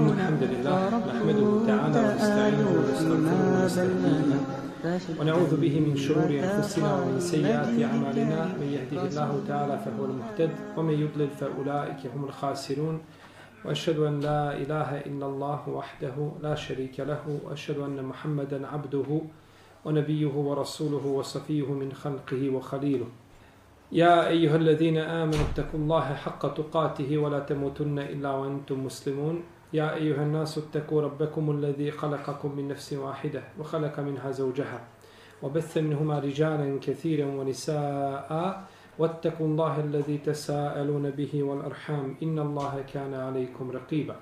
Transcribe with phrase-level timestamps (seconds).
[0.00, 5.20] إن الحمد لله نحمده تعالى ونستعينه ونستغفره ونستهديه.
[5.20, 8.40] ونعوذ به من شرور أنفسنا ومن سيئات أعمالنا.
[8.60, 12.96] من يهده الله تعالى فهو المهتد ومن يضلل فأولئك هم الخاسرون.
[13.64, 17.20] وأشهد أن لا إله إلا الله وحده لا شريك له.
[17.44, 19.20] وأشهد أن محمدا عبده
[19.84, 23.08] ونبيه ورسوله وصفيه من خلقه وخليله.
[23.92, 29.59] يا أيها الذين آمنوا اتقوا الله حق تقاته ولا تموتن إلا وأنتم مسلمون.
[29.72, 34.80] يا أيها الناس اتقوا ربكم الذي خلقكم من نفس واحدة وخلق منها زوجها
[35.42, 38.64] وبث منهما رجالا كثيرا ونساء
[38.98, 44.16] واتقوا الله الذي تساءلون به والأرحام إن الله كان عليكم رقيبا.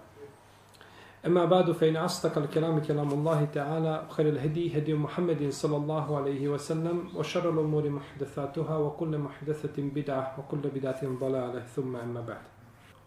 [1.27, 6.49] أما بعد فإن أصدق الكلام كلام الله تعالى وخير الهدي هدي محمد صلى الله عليه
[6.49, 12.45] وسلم وشر الأمور محدثاتها وكل محدثة بدعة وكل بدعة ضلالة ثم أما بعد.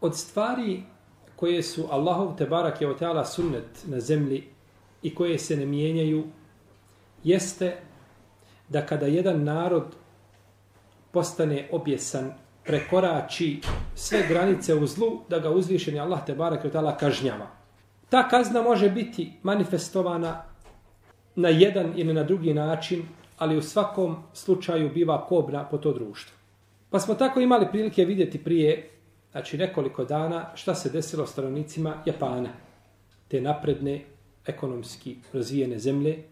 [0.01, 0.84] Od stvari
[1.41, 4.43] koje su Allahov tebarak je oteala sunnet na zemlji
[5.01, 6.23] i koje se ne mijenjaju
[7.23, 7.77] jeste
[8.70, 9.95] da kada jedan narod
[11.11, 12.33] postane objesan,
[12.63, 13.61] prekorači
[13.95, 17.48] sve granice u zlu, da ga uzvišeni Allah tebarak je oteala kažnjava.
[18.09, 20.43] Ta kazna može biti manifestovana
[21.35, 23.03] na jedan ili na drugi način,
[23.37, 26.37] ali u svakom slučaju biva kobna po to društvo.
[26.89, 28.89] Pa smo tako imali prilike vidjeti prije
[29.32, 32.49] znači nekoliko dana šta se desilo stanovnicima Japana,
[33.27, 34.01] te napredne
[34.46, 36.23] ekonomski razvijene zemlje,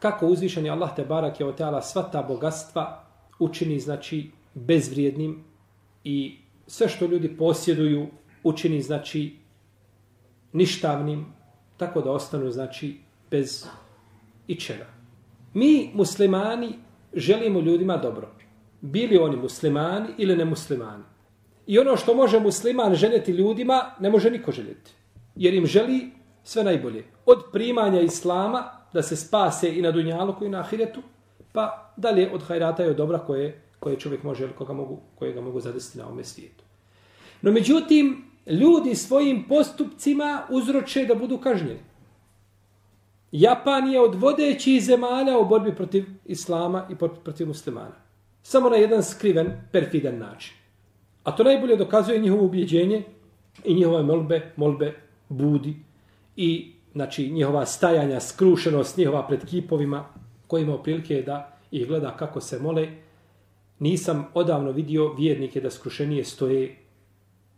[0.00, 3.04] kako uzvišen je Allah te barak je oteala sva ta bogatstva
[3.38, 5.44] učini znači bezvrijednim
[6.04, 8.06] i sve što ljudi posjeduju
[8.42, 9.36] učini znači
[10.52, 11.26] ništavnim,
[11.76, 12.98] tako da ostanu znači
[13.30, 13.66] bez
[14.46, 14.86] ičega.
[15.54, 16.72] Mi muslimani
[17.14, 18.28] želimo ljudima dobro.
[18.80, 21.04] Bili oni muslimani ili nemuslimani.
[21.68, 24.90] I ono što može musliman željeti ljudima, ne može niko željeti.
[25.36, 26.10] Jer im želi
[26.44, 27.04] sve najbolje.
[27.26, 31.02] Od primanja islama, da se spase i na dunjalu koji na ahiretu,
[31.52, 35.32] pa dalje od hajrata i od dobra koje, koje čovjek može, ili koga mogu, koje
[35.32, 36.64] ga mogu zadesiti na ovome svijetu.
[37.42, 41.80] No međutim, ljudi svojim postupcima uzroče da budu kažnjeni.
[43.32, 47.96] Japan je od vodećih zemalja u borbi protiv islama i protiv muslimana.
[48.42, 50.58] Samo na jedan skriven, perfidan način.
[51.28, 53.02] A to najbolje dokazuje njihovo ubjeđenje
[53.64, 54.94] i njihove molbe, molbe
[55.28, 55.76] budi
[56.36, 60.04] i znači njihova stajanja, skrušenost njihova pred kipovima
[60.46, 62.88] koji oprilike prilike da ih gleda kako se mole.
[63.78, 66.76] Nisam odavno vidio vjernike da skrušenije stoje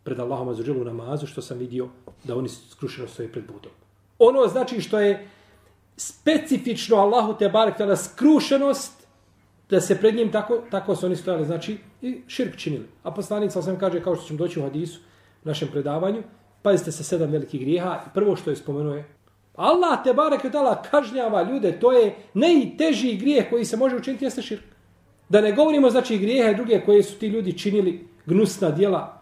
[0.03, 1.87] pred Allahom azuđelu namazu, što sam vidio
[2.23, 3.71] da oni skrušeno stoje pred budom.
[4.19, 5.27] Ono znači što je
[5.97, 9.07] specifično Allahu te barek tada skrušenost
[9.69, 12.85] da se pred njim tako, tako su oni stojali, znači i širk činili.
[13.03, 14.99] A poslanik sam kaže, kao što ćemo doći u hadisu,
[15.43, 16.23] našem predavanju,
[16.61, 19.05] pazite se sedam velikih grijeha i prvo što je spomenuo je
[19.55, 24.41] Allah te barek tada kažnjava ljude, to je najteži grijeh koji se može učiniti, jeste
[24.41, 24.63] širk.
[25.29, 29.21] Da ne govorimo, znači, grijehe druge koje su ti ljudi činili, gnusna dijela,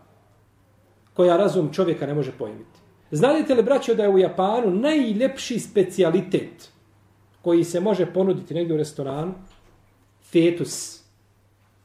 [1.14, 2.80] koja razum čovjeka ne može pojmiti.
[3.12, 6.70] Znate li, braćo, da je u Japanu najljepši specialitet
[7.42, 9.34] koji se može ponuditi negdje u restoranu,
[10.32, 11.02] fetus,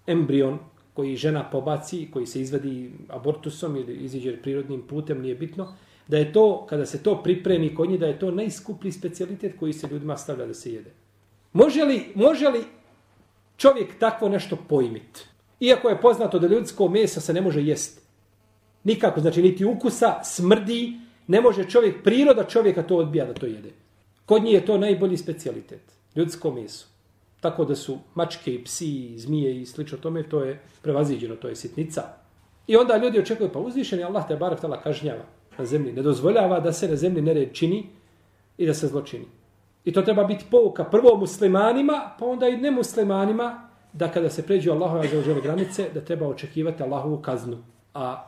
[0.06, 0.58] embrion
[0.94, 5.74] koji žena pobaci, koji se izvadi abortusom ili iziđe prirodnim putem, nije bitno,
[6.08, 9.72] da je to, kada se to pripremi kod nje, da je to najskuplji specialitet koji
[9.72, 10.90] se ljudima stavlja da se jede.
[11.52, 12.64] Može li, može li
[13.56, 15.24] čovjek takvo nešto pojmit?
[15.60, 18.00] Iako je poznato da ljudsko meso se ne može jesti.
[18.84, 20.92] Nikako, znači niti ukusa, smrdi,
[21.26, 23.70] ne može čovjek, priroda čovjeka to odbija da to jede.
[24.26, 25.82] Kod nje je to najbolji specialitet,
[26.14, 26.93] ljudsko meso.
[27.44, 31.48] Tako da su mačke i psi i zmije i slično tome, to je prevaziđeno, to
[31.48, 32.02] je sitnica.
[32.66, 35.24] I onda ljudi očekuju, pa uzvišeni Allah te barak tala kažnjava
[35.58, 35.92] na zemlji.
[35.92, 37.86] Ne dozvoljava da se na zemlji nered čini
[38.58, 39.26] i da se zločini.
[39.84, 44.72] I to treba biti pouka prvo muslimanima, pa onda i nemuslimanima, da kada se pređu
[44.72, 47.58] Allahove azzawajal granice, da treba očekivati Allahovu kaznu.
[47.94, 48.24] A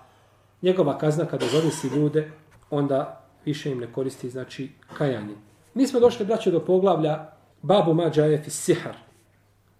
[0.62, 2.31] njegova kazna kada zavisi ljude,
[2.71, 5.34] onda više im ne koristi, znači, kajanje.
[5.74, 7.30] Mi smo došli, braćo, do poglavlja
[7.62, 9.05] Babu Mađaje fi Sihar.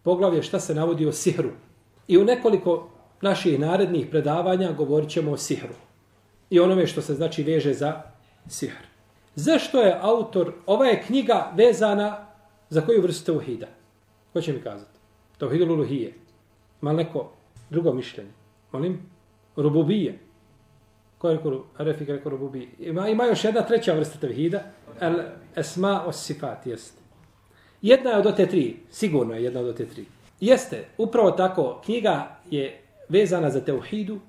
[0.07, 1.51] Poglavlje šta se navodi o sihru.
[2.09, 2.89] I u nekoliko
[3.21, 5.75] naših narednih predavanja govorit ćemo o sihru.
[6.51, 8.03] I onome što se znači veže za
[8.49, 8.87] sihr.
[9.35, 12.27] Zašto je autor, ova je knjiga vezana
[12.71, 13.67] za koju vrstu teuhida?
[14.33, 14.99] Ko će mi kazati?
[15.39, 16.15] Teuhidu luluhije.
[16.83, 17.33] Ima neko
[17.71, 18.31] drugo mišljenje?
[18.73, 19.01] Molim?
[19.57, 20.19] Rububije.
[21.19, 22.69] Ko je rekao, Refik rekao Rububije.
[22.79, 24.63] Ima, ima još jedna treća vrsta tevhida.
[25.01, 25.19] El
[25.57, 27.06] esma os sifat, jeste.
[27.83, 28.77] Jedna je od te tri.
[28.91, 30.05] Sigurno je jedna od te tri.
[30.41, 34.21] Jeste, upravo tako, knjiga je vezana za teuhidu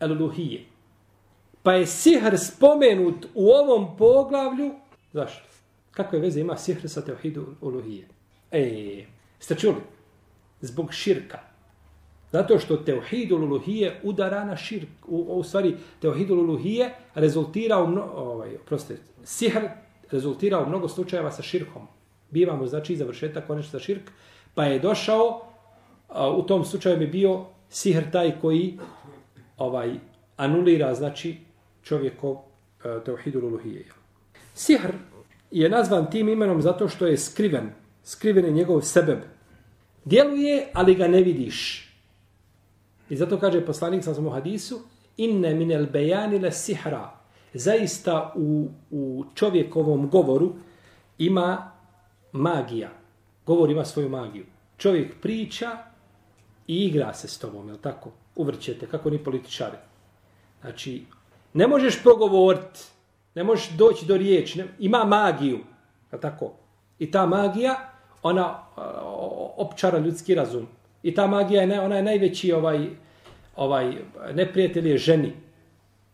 [0.00, 0.64] eluluhije.
[1.62, 4.70] Pa je sihr spomenut u ovom poglavlju.
[5.12, 5.44] Zašto?
[5.90, 8.08] Kakve veze ima sihr sa teuhidu uluhije?
[8.50, 9.04] E,
[9.38, 9.80] ste čuli?
[10.60, 11.38] Zbog širka.
[12.32, 14.88] Zato što tevhidu uluhije udara na širk.
[15.08, 19.68] U, u stvari, tevhidu uluhije rezultira u mnogo, ovaj, proste, sihr
[20.10, 21.86] rezultira u mnogo slučajeva sa širkom.
[22.30, 24.10] Bivamo, znači, završetak konečno sa širk,
[24.54, 25.42] pa je došao,
[26.08, 28.78] a, u tom slučaju bi bio sihr taj koji
[29.56, 29.94] ovaj
[30.36, 31.36] anulira, znači,
[31.82, 32.36] čovjekov
[32.84, 33.84] e, tevhidul uluhije.
[34.54, 34.92] Sihr
[35.50, 37.70] je nazvan tim imenom zato što je skriven.
[38.04, 39.18] Skriven je njegov sebeb.
[40.04, 41.88] Djeluje, ali ga ne vidiš.
[43.10, 44.80] I zato kaže poslanik sa u hadisu,
[45.16, 47.10] inne minel bejani le sihra.
[47.54, 50.52] Zaista u, u čovjekovom govoru
[51.18, 51.72] ima
[52.32, 52.90] magija.
[53.46, 54.46] Govor ima svoju magiju.
[54.76, 55.70] Čovjek priča
[56.66, 58.10] i igra se s tobom, je tako?
[58.36, 59.76] Uvrćete, kako ni političari.
[60.60, 61.04] Znači,
[61.54, 62.80] ne možeš progovoriti,
[63.34, 65.58] ne možeš doći do riječi, ne, ima magiju,
[66.12, 66.52] je tako?
[66.98, 67.90] I ta magija,
[68.22, 68.62] ona
[69.56, 70.66] opčara ljudski razum.
[71.02, 72.88] I ta magija je ona je najveći ovaj
[73.60, 73.92] ovaj
[74.34, 75.32] neprijatelj je ženi.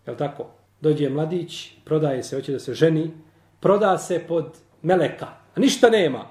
[0.06, 0.46] Je tako?
[0.80, 3.10] Dođe mladić, prodaje se, hoće da se ženi,
[3.60, 5.28] proda se pod meleka.
[5.56, 6.26] A ništa nema.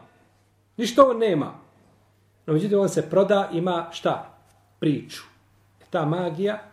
[0.77, 1.59] Ništa on nema.
[2.45, 4.37] No, međutim, on se proda, ima šta?
[4.79, 5.23] Priču.
[5.89, 6.63] Ta magija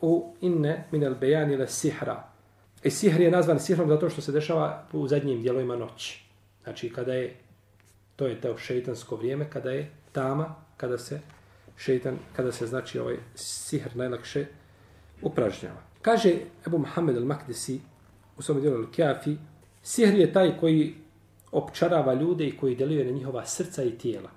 [0.00, 2.24] u inne minel bejan ile sihra.
[2.82, 6.24] I sihr je nazvan sihrom zato što se dešava u zadnjim dijelovima noći.
[6.62, 7.36] Znači, kada je,
[8.16, 11.20] to je to šeitansko vrijeme, kada je tama, kada se
[11.76, 14.46] šeitan, kada se znači ovaj sihr najlakše
[15.22, 15.82] upražnjava.
[16.02, 16.34] Kaže
[16.66, 17.78] Ebu Muhammed al-Makdisi
[18.36, 19.36] u svom dijelu al-Kafi,
[19.82, 20.94] sihr je taj koji
[21.54, 24.30] opčarava ljude i koji djeluje na njihova srca i tijela.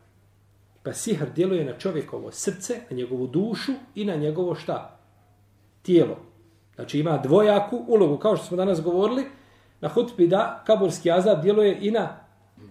[0.83, 4.99] Pa sihr djeluje na čovjekovo srce, na njegovu dušu i na njegovo šta?
[5.81, 6.17] Tijelo.
[6.75, 9.25] Znači ima dvojaku ulogu, kao što smo danas govorili,
[9.81, 12.19] na hutbi da kaburski azab djeluje i na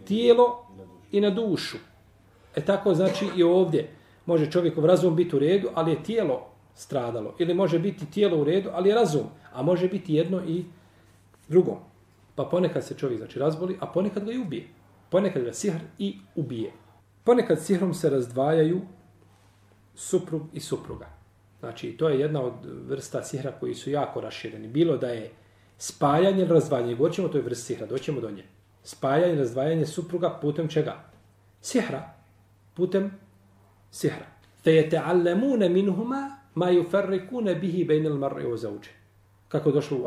[0.05, 0.67] tijelo
[1.13, 1.77] i na dušu.
[2.57, 3.91] E tako znači i ovdje
[4.27, 7.35] može čovjekov razum biti u redu, ali je tijelo stradalo.
[7.39, 9.27] Ili može biti tijelo u redu, ali je razum.
[9.53, 10.65] A može biti jedno i
[11.49, 11.81] drugo.
[12.37, 14.69] Pa ponekad se čovjek znači razboli, a ponekad ga i ubije.
[15.11, 16.73] Ponekad ga sihr i ubije.
[17.25, 18.81] Ponekad sihrom se razdvajaju
[19.94, 21.06] suprug i supruga.
[21.61, 22.55] Znači, to je jedna od
[22.88, 24.69] vrsta sihra koji su jako rašireni.
[24.69, 25.31] Bilo da je
[25.79, 26.94] spajanje ili razdvajanje.
[26.94, 28.44] Goćemo, to je vrsta sihra, doćemo do nje.
[28.83, 31.05] Spajanje i razdvajanje supruga putem čega?
[31.61, 32.15] Sihra.
[32.75, 33.11] Putem
[33.91, 34.27] sihra.
[34.65, 38.91] Fe je te'allemune minhuma ma yufarrikune bihi bejnil mar'i o zauđe.
[39.49, 40.07] Kako došlo u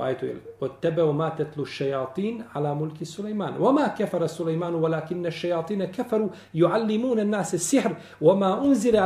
[0.59, 3.53] od tebe o matetlu šejatin ala mulki Sulejman.
[3.59, 8.99] Oma kefara Sulejmanu, walakinne šejatine kefaru juallimune nase sihr, oma unzire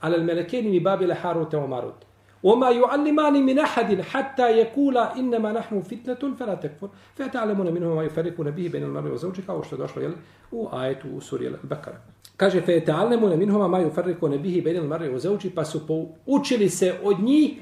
[0.00, 2.10] ala melekeni mi babile harute o marut.
[2.42, 8.50] وما يعلمان من أحد حتى يقولا إنما نحن فتنة فلا تكفر فيتعلمون منه ما يفرقون
[8.50, 10.12] به بين المرء وزوجه kao što je došlo jel,
[10.52, 11.98] u ajetu u suri Al-Bakara.
[12.36, 17.52] Kaže فيتعلمون منه ما يفرقون به بين المرء وزوجه pa su poučili se od njih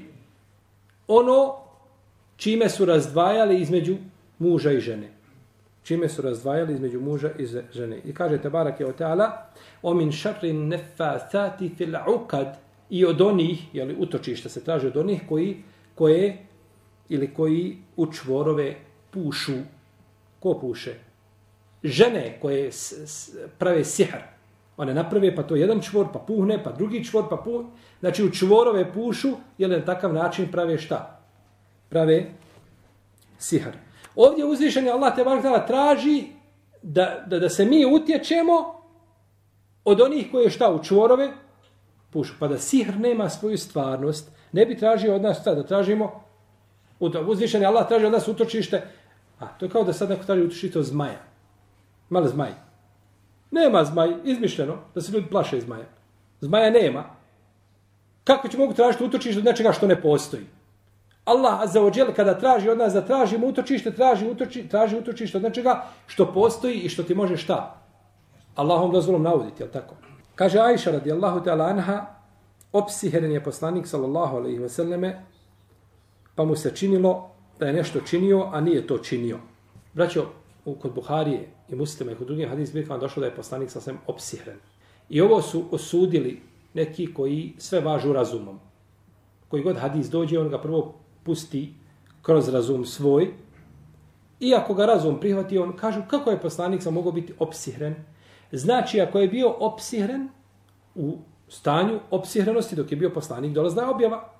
[1.08, 1.67] ono
[2.38, 3.96] čime su razdvajali između
[4.38, 5.10] muža i žene.
[5.82, 8.00] Čime su razdvajali između muža i žene.
[8.04, 9.46] I kaže Tabarak je o teala,
[9.82, 12.58] o min šarrin nefasati fil ukad
[12.90, 15.62] i od onih, jeli utočišta se traže od onih koji,
[15.94, 16.46] koje,
[17.08, 18.74] ili koji u čvorove
[19.10, 19.58] pušu.
[20.40, 20.94] Ko puše?
[21.82, 24.22] Žene koje s, s, prave sihar.
[24.76, 27.70] One naprave, pa to jedan čvor, pa puhne, pa drugi čvor, pa puhne.
[28.00, 31.17] Znači u čvorove pušu, jer na takav način prave šta?
[31.88, 32.26] Prave
[33.38, 33.72] sihar.
[34.16, 36.24] Ovdje uzvišenje Allah te bar traži
[36.82, 38.82] da, da, da se mi utječemo
[39.84, 41.30] od onih koje šta u čvorove
[42.10, 42.34] pušu.
[42.38, 46.24] Pa da sihr nema svoju stvarnost, ne bi tražio od nas da tražimo
[47.26, 48.82] uzvišenje Allah traži od nas utočište.
[49.38, 51.22] A to je kao da sad neko traži utočište od zmaja.
[52.08, 52.52] Mali zmaj.
[53.50, 55.86] Nema zmaj, izmišljeno, da se ljudi plaše zmaja.
[56.40, 57.04] Zmaja nema.
[58.24, 60.42] Kako će mogu tražiti utočište od nečega što ne postoji?
[61.28, 65.36] Allah azza wa džel kada traži od nas da tražimo utočište, traži, utoči, traži utočište
[65.36, 67.82] od nečega što postoji i što ti može šta?
[68.54, 69.94] Allahom dozvolom nauditi, al tako?
[70.34, 72.06] Kaže Ajša radijallahu ta'ala anha,
[72.72, 75.26] opsiheren je poslanik sallallahu alaihi ve selleme,
[76.34, 79.38] pa mu se činilo da je nešto činio, a nije to činio.
[79.94, 80.26] Braćo,
[80.64, 84.56] kod Buharije i muslima i kod drugih hadis zbirkama došlo da je poslanik sasvim opsihren.
[85.08, 86.40] I ovo su osudili
[86.74, 88.60] neki koji sve važu razumom.
[89.48, 90.94] Koji god hadis dođe, on ga prvo
[91.28, 91.74] pusti
[92.22, 93.28] kroz razum svoj.
[94.40, 97.94] I ako ga razum prihvati, on kažu kako je poslanik sa mogao biti opsihren,
[98.52, 100.28] Znači, ako je bio opsihren
[100.94, 101.18] u
[101.48, 104.34] stanju opsihrenosti dok je bio poslanik, dolazna je objava.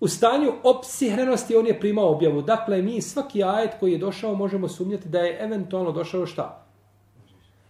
[0.00, 2.42] u stanju opsihrenosti on je primao objavu.
[2.42, 6.66] Dakle, mi svaki ajet koji je došao možemo sumnjati da je eventualno došao šta?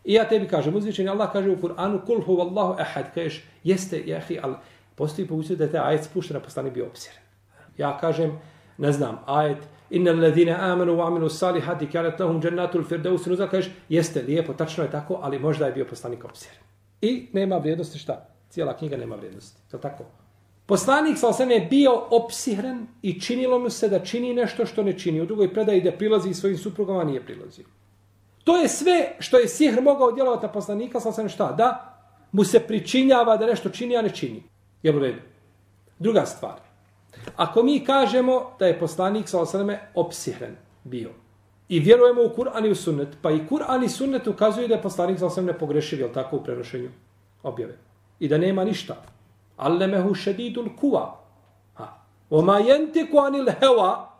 [0.04, 4.38] I ja tebi kažem, uzvičeni Allah kaže u Kur'anu, kul huvallahu ahad, kažeš, jeste, jehi,
[4.42, 4.54] ali
[4.94, 7.22] postoji povučiti da je taj ajet spušten, a poslanik bio opsihren.
[7.78, 8.40] Ja kažem,
[8.78, 9.58] ne znam, ajet,
[9.90, 14.84] inna alladhina amanu wa amilu salihati kanat lahum jannatul firdaus nuzul kaže jeste lijepo tačno
[14.84, 16.62] je tako ali možda je bio poslanik opsihren
[17.00, 20.04] i nema vrijednosti šta cijela knjiga nema vrijednosti je tako
[20.66, 25.20] Poslanik sa je bio opsihren i činilo mu se da čini nešto što ne čini.
[25.20, 27.64] U drugoj predaji da prilazi svojim suprugama nije prilazio.
[28.44, 31.52] To je sve što je sihr mogao djelovati na poslanika sa šta?
[31.52, 31.98] Da
[32.32, 34.42] mu se pričinjava da nešto čini, a ne čini.
[34.82, 35.20] Jel u redu?
[35.98, 36.67] Druga stvar.
[37.36, 41.10] Ako mi kažemo da je poslanik sa osaname opsihren bio
[41.68, 44.82] i vjerujemo u Kur'an i u sunnet, pa i Kur'an i sunnet ukazuju da je
[44.82, 46.90] poslanik sa osaname ne pogrešiv, jel tako, u prenošenju
[47.42, 47.78] objave.
[48.20, 48.96] I da nema ništa
[49.58, 51.20] allemehu šedidul kuva.
[51.74, 51.88] Ha.
[52.30, 54.10] Oma jentiku anil heva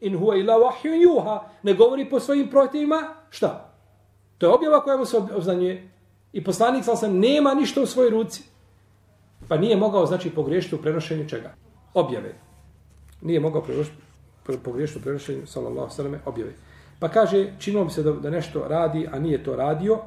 [0.00, 1.40] in huwa ila wahyu juha.
[1.62, 3.02] Ne govori po svojim protivima.
[3.30, 3.72] Šta?
[4.38, 5.90] To je objava koja mu se obznanjuje.
[6.32, 8.42] I poslanik sam nema ništa u svojoj ruci.
[9.48, 11.54] Pa nije mogao, znači, pogriješiti u prenošenju čega?
[11.94, 12.34] Objave.
[13.20, 13.62] Nije mogao
[14.64, 16.52] pogriješiti u prenošenju, sallallahu sallam, objave.
[16.98, 20.00] Pa kaže, činilo bi se da, da nešto radi, a nije to radio,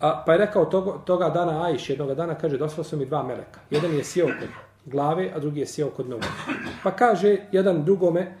[0.00, 3.22] A, pa je rekao toga, toga dana Ajš, jednog dana, kaže, došlo su mi dva
[3.22, 3.60] meleka.
[3.70, 4.48] Jedan je sjeo kod
[4.84, 6.24] glave, a drugi je sjeo kod nogu.
[6.82, 8.34] Pa kaže jedan drugome,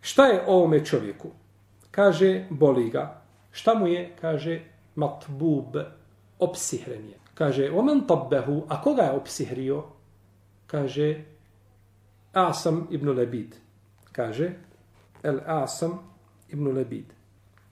[0.00, 1.30] šta je ovome čovjeku?
[1.90, 3.22] Kaže, boli ga.
[3.50, 4.12] Šta mu je?
[4.20, 4.60] Kaže,
[4.94, 5.76] matbub,
[6.38, 7.18] opsihren je.
[7.34, 9.84] Kaže, omen tabbehu, a koga je opsihrio?
[10.66, 11.24] Kaže,
[12.34, 13.54] Asam ibn Lebid.
[14.12, 14.52] Kaže,
[15.22, 15.98] el Asam
[16.48, 17.04] ibn Lebid.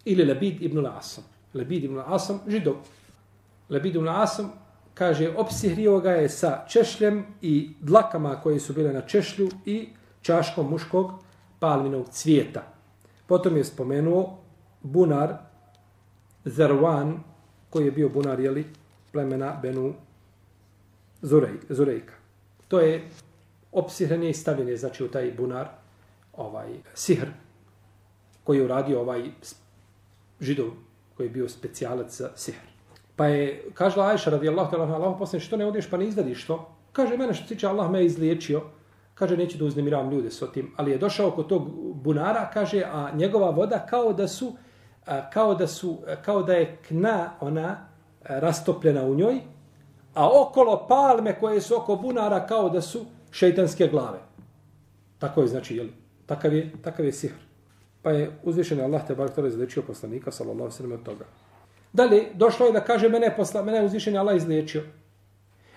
[0.04, 1.24] Ili Lebid ibn Asam.
[1.54, 2.76] Lebid ibn Asam, židov.
[3.68, 4.52] Lebid ibn Asam
[4.94, 9.88] kaže, opsihrio ga je sa češljem i dlakama koje su bile na češlju i
[10.22, 11.12] čaškom muškog
[11.58, 12.62] palminog cvijeta.
[13.26, 14.38] Potom je spomenuo
[14.82, 15.36] bunar
[16.44, 17.18] Zerwan,
[17.70, 18.66] koji je bio bunar jeli,
[19.12, 19.94] plemena Benu
[21.22, 22.14] Zurej, Zurejka.
[22.68, 23.08] To je
[23.72, 25.68] opsihrenje i stavljenje, znači u taj bunar,
[26.32, 27.28] ovaj sihr,
[28.44, 29.30] koji je uradio ovaj
[30.40, 30.66] židov
[31.16, 32.72] koji je bio specijalac za sihr.
[33.16, 36.68] Pa je, kaže Ajša radijallahu ta'ala, Allah poslije, što ne odeš pa ne izvadiš to?
[36.92, 38.62] Kaže, mene što se tiče, Allah me izliječio.
[39.14, 40.72] Kaže, neću da uznemiravam ljude s tim.
[40.76, 44.52] Ali je došao kod tog bunara, kaže, a njegova voda kao da su,
[45.32, 47.86] kao da su, kao da je kna ona
[48.24, 49.40] rastopljena u njoj,
[50.14, 54.18] a okolo palme koje su oko bunara kao da su šeitanske glave.
[55.18, 55.88] Tako je, znači, jel?
[56.26, 57.32] Takav je, takav je sihr.
[58.02, 61.24] Pa je uzvišen Allah te barak izlečio poslanika, sallallahu sallam, od toga.
[61.92, 64.82] Dalje, došlo je da kaže, mene je, posla, mene je uzvišen Allah izlečio.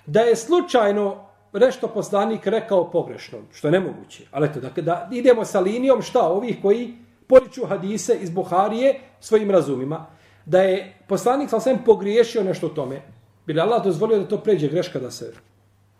[0.05, 4.23] Da je slučajno nešto poslanik rekao pogrešno, što je nemoguće.
[4.31, 6.93] Ali eto, da, da idemo sa linijom šta ovih koji
[7.27, 10.05] poriču hadise iz Buharije svojim razumima,
[10.45, 13.01] da je poslanik sa pogriješio nešto u tome,
[13.45, 15.33] bi Allah dozvolio da to pređe greška da se...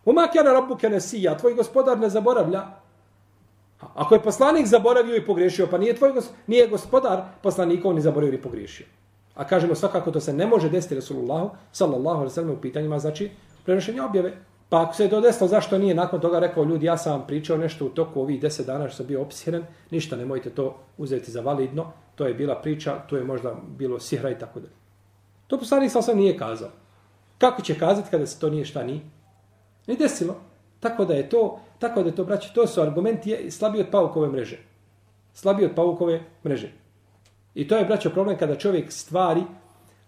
[0.06, 2.66] Uma kjana rabu kenesija, tvoj gospodar ne zaboravlja,
[3.94, 8.32] Ako je poslanik zaboravio i pogriješio, pa nije tvoj gos, nije gospodar poslanikov ni zaboravio
[8.32, 8.86] ni pogriješio.
[9.34, 12.98] A kažemo svakako to se ne može desiti Rasulullahu sallallahu alejhi ve sellem u pitanjima
[12.98, 13.30] znači
[13.64, 14.32] prenošenja objave.
[14.68, 17.26] Pa ako se je to desilo, zašto nije nakon toga rekao ljudi, ja sam vam
[17.26, 21.30] pričao nešto u toku ovih deset dana što sam bio opsiren, ništa, nemojte to uzeti
[21.30, 24.72] za validno, to je bila priča, to je možda bilo sihra i tako dalje.
[25.46, 26.70] To poslanik sam nije kazao.
[27.38, 29.00] Kako će kazati kada se to nije šta ni?
[29.86, 30.36] Ni desilo.
[30.80, 34.28] Tako da je to, tako da je to, braći, to su argumenti slabiji od paukove
[34.28, 34.58] mreže.
[35.34, 36.72] Slabiji od paukove mreže.
[37.54, 39.42] I to je, braćo, problem kada čovjek stvari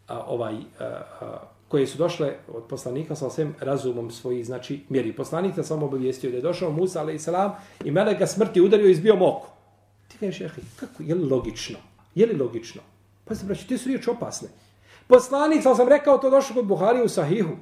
[0.08, 5.16] a, ovaj, a, a, koje su došle od poslanika sa svem razumom svojih, znači, mjeri.
[5.16, 7.52] Poslanik sa samo obavijestio da je došao Musa, ale i salam,
[7.84, 9.48] i mele ga smrti udario i izbio moko.
[10.08, 11.78] Ti kažeš, jehi, kako, je li logično?
[12.14, 12.82] Je li logično?
[13.24, 14.48] Pa se, braći, ti su riječi opasne.
[15.06, 17.56] Poslanik, sam rekao, to došlo kod Buhari u Sahihu.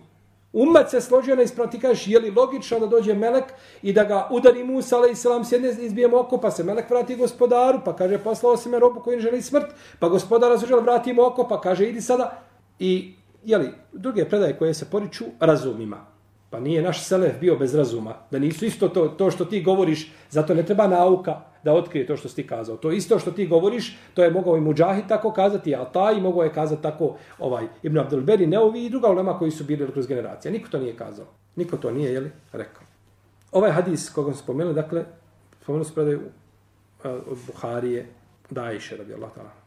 [0.58, 3.44] Umet se složio na ispravno, ti kažeš, je li logično da dođe melek
[3.82, 7.16] i da ga udari Musa, ali islam s jedne izbijem oko, pa se melek vrati
[7.16, 9.66] gospodaru, pa kaže, poslao si me robu koji ne želi smrt,
[9.98, 12.42] pa gospodar različila vrati mu oko, pa kaže, idi sada.
[12.78, 16.15] I, jeli, druge predaje koje se poriču razumima.
[16.50, 18.14] Pa nije naš selef bio bez razuma.
[18.30, 22.16] Da nisu isto to, to što ti govoriš, zato ne treba nauka da otkrije to
[22.16, 22.76] što si ti kazao.
[22.76, 26.42] To isto što ti govoriš, to je mogao i Mujahid tako kazati, a i mogao
[26.42, 29.92] je kazati tako ovaj, Ibn Abdul Beri, ne ovi i druga ulema koji su bili
[29.92, 30.52] kroz generacije.
[30.52, 31.26] Niko to nije kazao.
[31.56, 32.82] Niko to nije, jeli, rekao.
[33.52, 35.04] Ovaj hadis koga smo spomenuli, dakle,
[35.62, 36.20] spomenuli smo predaju
[37.04, 38.06] eh, od Buharije,
[38.50, 39.65] Dajše, radi Allah ta'ala.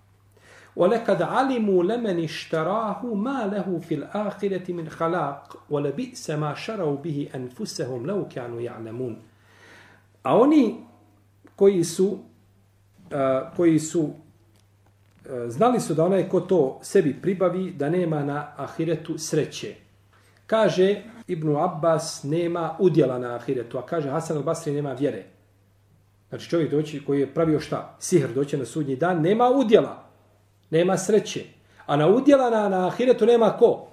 [0.77, 8.07] ولقد علموا لمن اشتراه ما له في الآخرة من خلاق ولبئس ما شروا به أنفسهم
[8.07, 9.17] لو كانوا يعلمون
[10.23, 10.77] A oni
[11.57, 12.19] koji su
[13.11, 14.11] a, koji su
[15.31, 19.75] a, znali su da onaj ko to sebi pribavi da nema na ahiretu sreće.
[20.47, 25.25] Kaže Ibnu Abbas nema udjela na ahiretu, a kaže Hasan al-Basri nema vjere.
[26.29, 27.97] Znači čovjek doći koji je pravio šta?
[27.99, 30.05] Sihr doće na sudnji dan, nema udjela.
[30.70, 31.44] Nema sreće.
[31.86, 33.88] A na udjela na, na ahiretu nema ko?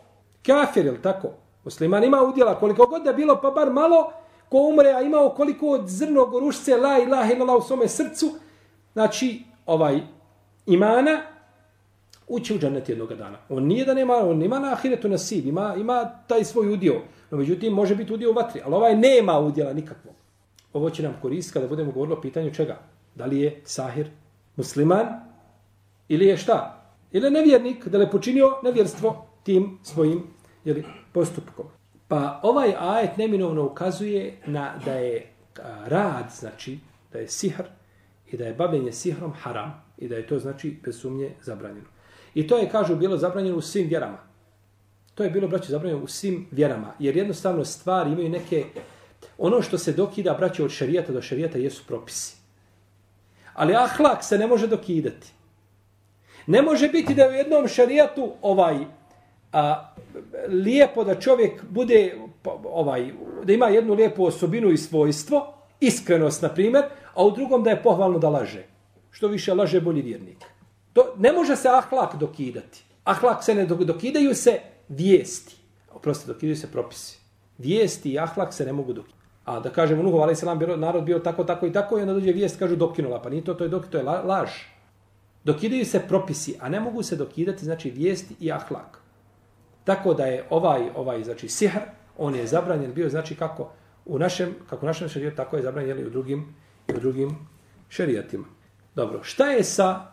[0.47, 1.29] Kafir, ili tako?
[1.65, 4.13] Musliman ima udjela koliko god da bilo, pa bar malo,
[4.49, 8.31] ko umre, a imao koliko od zrnog rušce, la ilaha illallah u svome srcu,
[8.93, 10.01] znači, ovaj,
[10.67, 11.23] imana,
[12.29, 13.39] ući u džanet jednog dana.
[13.49, 17.01] On nije da nema, on nema na ahiretu nasib, ima, ima taj svoj udio.
[17.31, 20.15] No, međutim, može biti udio u vatri, ali ovaj nema udjela nikakvog.
[20.73, 22.79] Ovo će nam koristiti kada budemo govorili o pitanju čega?
[23.15, 24.11] Da li je sahir
[24.57, 25.26] musliman
[26.09, 26.83] ili je šta?
[27.13, 30.23] Ili je nevjernik da li je počinio nevjerstvo tim svojim
[30.65, 31.67] jeli, postupkom.
[32.09, 35.27] Pa ovaj ajet neminovno ukazuje na da je
[35.87, 36.79] rad, znači
[37.13, 37.65] da je sihr
[38.31, 41.87] i da je bavljenje sihrom haram i da je to znači bez sumnje zabranjeno.
[42.35, 44.19] I to je, kažu, bilo zabranjeno u svim vjerama.
[45.15, 46.93] To je bilo, braće, zabranjeno u svim vjerama.
[46.99, 48.65] Jer jednostavno stvari imaju neke...
[49.39, 52.37] Ono što se dokida, braće, od šarijata do šarijata jesu propisi.
[53.55, 55.33] Ali ahlak se ne može dokidati.
[56.47, 58.77] Ne može biti da je u jednom šarijatu ovaj
[59.53, 59.93] a,
[60.49, 62.15] lijepo da čovjek bude
[62.65, 63.11] ovaj
[63.45, 66.85] da ima jednu lijepu osobinu i svojstvo, iskrenost na primjer,
[67.15, 68.65] a u drugom da je pohvalno da laže.
[69.11, 70.45] Što više laže bolji vjernik.
[70.93, 72.85] To ne može se ahlak dokidati.
[73.05, 75.57] Ahlak se ne dokidaju se vijesti.
[75.93, 77.19] Oprostite, dokidaju se propisi.
[77.59, 79.17] Vijesti i ahlak se ne mogu dokidati.
[79.45, 82.15] A da kažemo, Nuhov, ali se nam narod bio tako, tako i tako, i onda
[82.15, 84.51] dođe vijest, kažu dokinula, pa nije to, to je dok, to je laž.
[85.46, 88.98] Dokidaju se propisi, a ne mogu se dokidati, znači, vijesti i ahlak.
[89.84, 91.82] Tako da je ovaj, ovaj znači, sihr,
[92.18, 93.72] on je zabranjen bio, znači, kako
[94.06, 96.56] u našem, kako u našem šarijetu, tako je zabranjen i u drugim,
[96.88, 97.38] i u drugim
[97.90, 98.46] šarijetima.
[98.96, 100.12] Dobro, šta je sa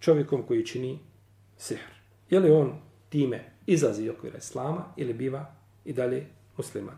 [0.00, 0.98] čovjekom koji čini
[1.56, 1.90] sihr?
[2.30, 2.72] Je li on
[3.08, 6.26] time izlazi okvira islama ili biva i dalje
[6.56, 6.96] musliman?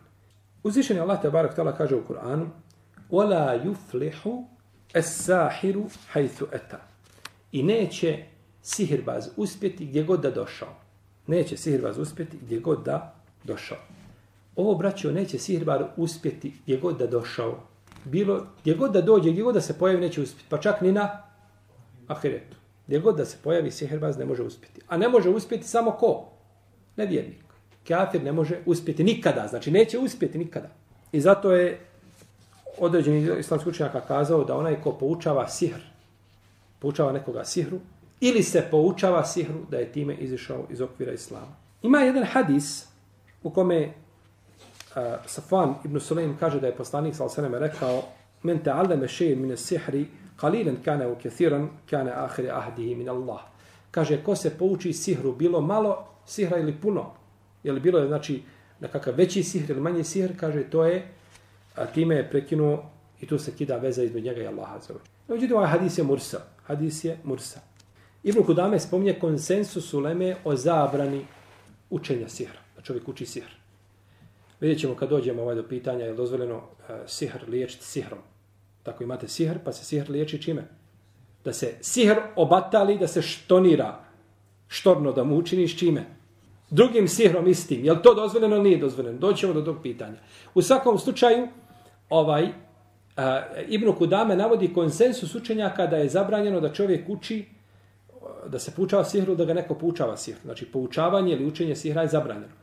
[0.63, 2.47] Uzvišeni Allah te barak tala kaže u Kur'anu
[3.11, 4.43] وَلَا يُفْلِحُ
[4.95, 5.77] السَّاحِرُ
[6.13, 6.79] حَيْثُ أَتَى
[7.52, 8.18] I neće
[8.62, 10.74] sihirbaz uspjeti gdje god da došao.
[11.26, 13.78] Neće sihirbaz uspjeti gdje god da došao.
[14.56, 17.58] Ovo, braćo, neće sihirbaz uspjeti gdje god da došao.
[18.04, 20.46] Bilo, gdje god da dođe, gdje god da se pojavi, neće uspjeti.
[20.48, 21.22] Pa čak ni na
[22.08, 22.56] ahiretu.
[22.86, 24.80] Gdje god da se pojavi sihirbaz, ne može uspjeti.
[24.88, 26.28] A ne može uspjeti samo ko?
[26.96, 27.44] Nevjernik.
[27.88, 29.48] Kafir ne može uspjeti nikada.
[29.48, 30.68] Znači, neće uspjeti nikada.
[31.12, 31.80] I zato je
[32.78, 35.80] određeni islamski učenjaka kazao da onaj ko poučava sihr,
[36.78, 37.78] poučava nekoga sihru,
[38.20, 41.56] ili se poučava sihru da je time izišao iz okvira islama.
[41.82, 42.86] Ima jedan hadis
[43.42, 43.92] u kome uh,
[45.26, 48.02] Safan ibn Sulaim kaže da je poslanik sa osanem rekao
[48.42, 53.40] men te aleme mine sihri kalilen kane u kethiran kane ahire ahdihi min Allah.
[53.90, 57.10] Kaže, ko se pouči sihru, bilo malo sihra ili puno,
[57.62, 58.42] je li bilo je, znači,
[58.80, 61.08] nekakav veći sihr ili manji sihr, kaže, to je,
[61.74, 62.84] a time je prekinuo
[63.20, 64.78] i tu se kida veza između njega i Allaha.
[65.28, 66.38] Međutim, ovaj hadis je mursa.
[66.68, 67.60] Hadis je mursa.
[68.22, 71.24] Ibn Kudame spominje konsensus uleme o zabrani
[71.90, 72.60] učenja sihra.
[72.76, 73.48] Da čovjek uči sihr.
[74.60, 76.62] Vidjet ćemo kad dođemo ovaj do pitanja je dozvoljeno uh,
[77.06, 78.18] sihr liječiti sihrom.
[78.82, 80.68] Tako imate sihr, pa se sihr liječi čime?
[81.44, 84.04] Da se sihr obatali, da se štonira.
[84.68, 86.04] Štorno da mu učiniš čime?
[86.70, 87.84] Drugim sihrom istim.
[87.84, 89.18] Je li to dozvoljeno ili nije dozvoljeno?
[89.18, 90.16] Doćemo do tog pitanja.
[90.54, 91.48] U svakom slučaju,
[92.08, 92.48] ovaj,
[93.18, 93.24] uh,
[93.68, 97.44] Ibn Kudame navodi konsensus učenjaka da je zabranjeno da čovjek uči
[98.46, 100.40] da se poučava sihru, da ga neko poučava sihru.
[100.44, 102.54] Znači, poučavanje ili učenje sihra je zabranjeno.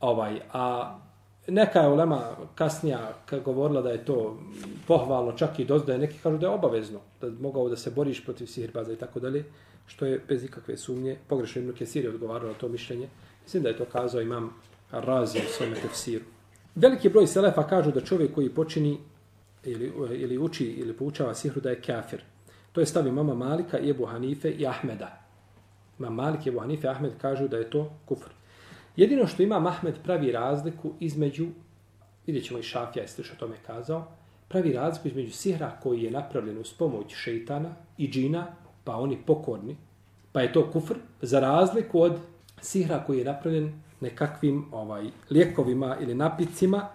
[0.00, 0.98] Ovaj, a
[1.46, 2.20] neka je ulema
[2.54, 4.38] kasnija govorila da je to
[4.86, 8.46] pohvalno, čak i dozdaje, neki kažu da je obavezno, da mogao da se boriš protiv
[8.46, 9.44] sihrbaza i tako dalje,
[9.86, 11.16] što je bez ikakve sumnje.
[11.28, 13.08] Pogrešno Ibn Kesir odgovarao na to mišljenje.
[13.42, 14.54] Mislim da je to kazao imam
[14.90, 16.24] razi u svome tefsiru.
[16.74, 18.98] Veliki broj selefa kažu da čovjek koji počini
[19.70, 22.22] ili, eh, ili uči ili poučava sihru da je kafir.
[22.72, 25.28] To je stav mama Malika, Ebu Hanife i Ahmeda.
[25.98, 28.30] Imam Malik, Ebu Hanife i Ahmed kažu da je to kufr.
[28.96, 31.46] Jedino što ima Ahmed pravi razliku između,
[32.26, 34.08] vidjet ćemo i Šafija je što tome kazao,
[34.48, 38.46] pravi razliku između sihra koji je napravljen uz pomoć šeitana i džina,
[38.84, 39.76] pa oni pokorni,
[40.32, 42.18] pa je to kufr, za razliku od
[42.60, 46.88] sihra koji je napravljen nekakvim ovaj lijekovima ili napicima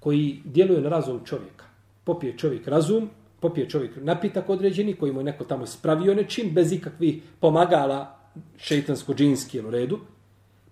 [0.00, 1.64] koji djeluju na razum čovjeka.
[2.08, 6.72] Popije čovjek razum, popije čovjek napitak određeni koji mu je neko tamo spravio nečim, bez
[6.72, 8.16] ikakvih pomagala
[8.58, 9.98] šeitansko-džinski u redu,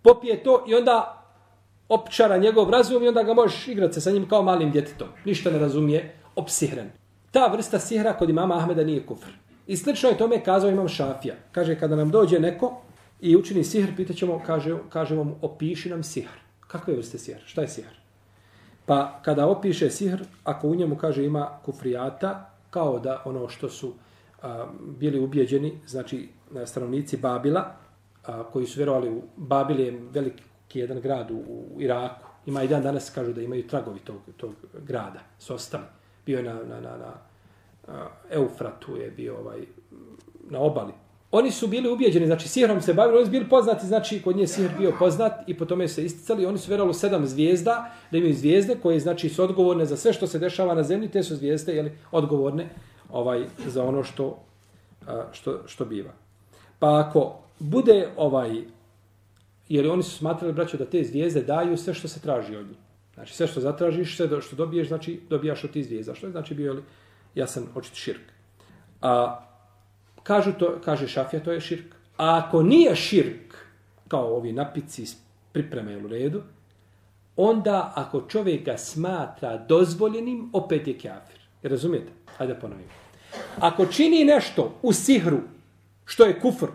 [0.03, 1.25] popije to i onda
[1.89, 5.09] opčara njegov razum i onda ga možeš igrati se sa njim kao malim djetetom.
[5.25, 6.91] Ništa ne razumije opsihren.
[7.31, 9.31] Ta vrsta sihra kod imama Ahmeda nije kufr.
[9.67, 11.35] I slično je tome kazao imam Šafija.
[11.53, 12.81] Kaže, kada nam dođe neko
[13.21, 16.33] i učini sihr, pitaćemo, kaže, kažemo mu, opiši nam sihr.
[16.61, 17.45] Kakve vrste sihr?
[17.47, 18.06] Šta je sihr?
[18.87, 23.93] Pa kada opiše sihr, ako u njemu kaže ima kufrijata, kao da ono što su
[24.43, 24.67] a,
[24.99, 27.65] bili ubjeđeni, znači e, stanovnici Babila,
[28.27, 31.35] a, koji su vjerovali u Babil je veliki jedan grad u,
[31.75, 32.27] u Iraku.
[32.47, 34.53] Ima i dan danas kažu da imaju tragovi tog, tog
[34.87, 35.85] grada s ostali.
[36.27, 37.13] Bio je na, na, na, na
[37.89, 39.61] a, Eufratu, je bio ovaj,
[40.51, 40.93] na obali.
[41.37, 44.47] Oni su bili ubijeđeni, znači sihrom se bavili, oni su bili poznati, znači kod nje
[44.47, 46.47] sihr bio poznat i po tome se isticali.
[46.47, 50.13] Oni su vjerovali u sedam zvijezda, da imaju zvijezde koje znači su odgovorne za sve
[50.13, 52.69] što se dešava na zemlji, te su zvijezde jeli, odgovorne
[53.11, 54.39] ovaj za ono što,
[55.33, 56.13] što, što biva.
[56.79, 58.63] Pa ako bude ovaj,
[59.69, 62.79] jer oni su smatrali, braćo, da te zvijezde daju sve što se traži od njih.
[63.15, 66.15] Znači sve što zatražiš, sve što dobiješ, znači dobijaš od tih zvijezda.
[66.15, 66.83] Što je znači bio li
[67.35, 68.33] jasan očit širk.
[69.03, 69.46] A
[70.27, 71.95] kažu to, kaže Šafija, to je širk.
[72.17, 73.55] A ako nije širk,
[74.09, 75.07] kao ovi napici
[75.53, 76.43] pripreme u redu,
[77.37, 81.41] onda ako čovjek ga smatra dozvoljenim, opet je kafir.
[81.63, 82.13] Razumijete?
[82.37, 82.87] Hajde ponovim.
[83.59, 85.39] Ako čini nešto u sihru,
[86.05, 86.67] što je kufr,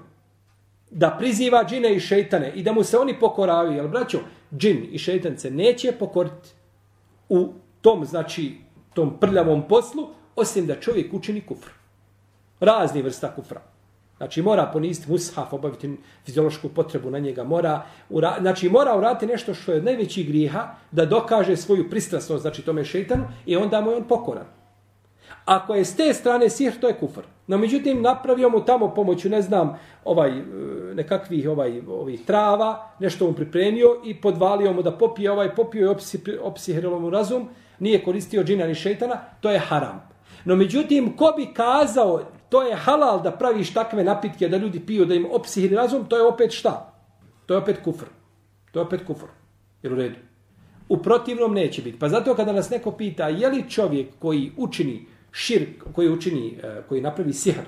[0.91, 4.19] da priziva džine i šeitane i da mu se oni pokoravaju, jel braćo,
[4.57, 6.49] džin i šeitan se neće pokoriti
[7.29, 8.57] u tom, znači,
[8.93, 11.80] tom prljavom poslu, osim da čovjek učini kufr.
[12.62, 13.62] Razni vrsta kufra.
[14.17, 19.54] Znači mora poniziti mushaf, obaviti fiziološku potrebu na njega, mora, ura, znači mora urati nešto
[19.54, 23.91] što je od najvećih griha, da dokaže svoju pristrasnost, znači tome šeitanu, i onda mu
[23.91, 24.45] je on pokoran.
[25.45, 27.21] Ako je s te strane sihr, to je kufr.
[27.47, 30.43] No međutim, napravio mu tamo pomoću, ne znam, ovaj, e,
[30.93, 35.88] nekakvih ovaj, ovih trava, nešto mu pripremio i podvalio mu da popije ovaj, popio i
[35.88, 40.10] opsi, opsihrilo mu razum, nije koristio džina ni šeitana, to je haram.
[40.45, 45.05] No međutim, ko bi kazao, to je halal da praviš takve napitke da ljudi piju,
[45.05, 46.93] da im opsihri razum, to je opet šta?
[47.45, 48.05] To je opet kufr.
[48.71, 49.25] To je opet kufr.
[49.83, 50.15] Jer u redu.
[50.89, 51.99] U protivnom neće biti.
[51.99, 56.81] Pa zato kada nas neko pita, je li čovjek koji učini širk, koji učini, e,
[56.89, 57.63] koji napravi sihr,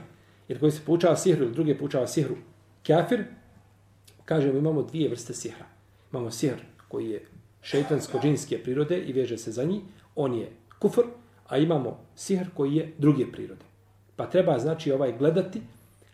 [0.47, 2.35] jer koji se poučava sihru ili druge poučava sihru,
[2.87, 3.23] kafir,
[4.25, 5.65] kažemo imamo dvije vrste sihra.
[6.11, 7.25] Imamo sihr koji je
[7.61, 9.81] šeitansko-džinske prirode i veže se za njih,
[10.15, 11.03] on je kufr,
[11.47, 13.72] a imamo sihr koji je druge prirode.
[14.15, 15.61] Pa treba znači ovaj gledati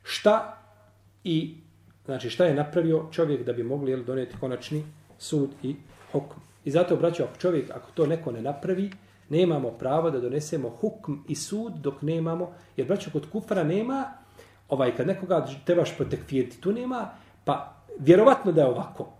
[0.04, 0.58] šta
[1.24, 1.56] i
[2.06, 4.84] znači šta je napravio čovjek da bi mogli jel, donijeti konačni
[5.18, 5.76] sud i
[6.12, 6.40] hukm.
[6.66, 8.92] I zato braćo, ako čovjek ako to neko ne napravi,
[9.30, 14.06] nemamo pravo da donesemo hukm i sud dok nemamo, jer braćo kod kufra nema,
[14.70, 17.10] ovaj kad nekoga trebaš protekfiriti, tu nema,
[17.46, 19.14] pa vjerovatno da je ovako.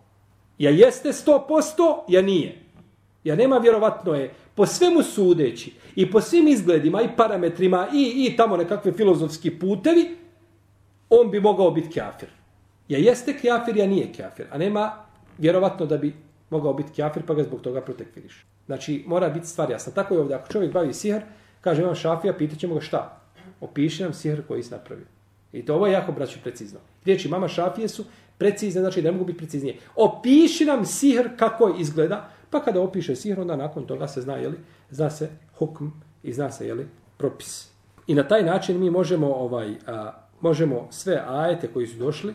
[0.58, 2.62] Ja jeste 100%, ja nije.
[3.24, 8.38] Ja nema vjerovatno je, po svemu sudeći i po svim izgledima i parametrima i, i
[8.38, 10.18] tamo nekakve filozofski putevi,
[11.10, 12.30] on bi mogao biti kafir.
[12.90, 14.46] Ja jeste kafir, ja nije kafir.
[14.52, 14.92] A nema
[15.38, 16.14] vjerovatno da bi
[16.50, 18.46] mogao biti kafir, pa ga zbog toga protekviriš.
[18.66, 19.94] Znači, mora biti stvar jasna.
[19.94, 21.22] Tako je ovdje, ako čovjek bavi sihr,
[21.62, 23.22] kaže vam šafija, pitaćemo ga šta?
[23.62, 25.06] Opiši nam sihr koji si napravio.
[25.54, 26.80] I to ovo je jako, braću, precizno.
[27.06, 28.06] Riječi mama šafije su
[28.38, 29.78] precizne, znači ne mogu biti preciznije.
[29.96, 34.57] Opiši nam sihr kako izgleda, pa kada opiše sihr, onda nakon toga se zna, jeli,
[34.91, 35.87] zna se hukm
[36.23, 37.71] i zna se, jeli, propis.
[38.07, 42.35] I na taj način mi možemo, ovaj, a, možemo sve ajete koji su došli,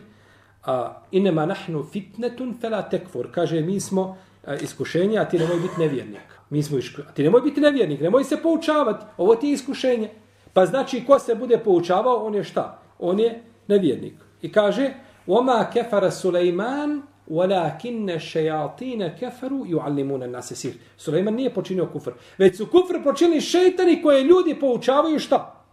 [0.64, 4.16] a, inema nahnu fitnetun fela tekfur, kaže, mi smo
[4.62, 6.40] iskušenje, a ti nemoj biti nevjernik.
[6.50, 7.02] Mi smo iško...
[7.08, 9.04] A ti nemoj biti nevjernik, nemoj se poučavati.
[9.16, 10.10] Ovo ti je iskušenje.
[10.52, 12.82] Pa znači, ko se bude poučavao, on je šta?
[12.98, 14.14] On je nevjernik.
[14.42, 14.94] I kaže,
[15.26, 22.65] وَمَا كَفَرَ سُلَيْمَانُ ولكن الشياطين كفروا يعلمون الناس السحر سليمان nije počinio kufr već su
[22.65, 25.63] kufr počinili šejtani koje ljudi poučavaju šta?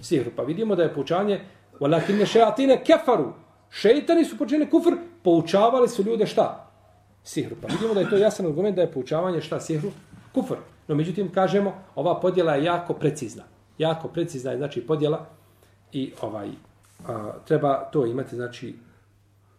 [0.00, 1.40] Sihr pa vidimo da je poučanje
[1.80, 3.32] ولكن الشياطين كفروا
[3.70, 6.70] šejtani su počinili kufr poučavali su ljude šta?
[7.24, 9.90] Sihr pa vidimo da je to jasan argument da je poučavanje šta sihru?
[10.34, 10.56] Kufr.
[10.88, 13.42] No međutim kažemo ova podjela je jako precizna.
[13.78, 15.26] Jako precizna je znači podjela
[15.92, 16.48] i ovaj
[17.06, 18.74] a, treba to imati znači